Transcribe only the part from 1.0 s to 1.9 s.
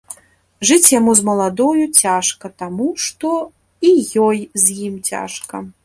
з маладою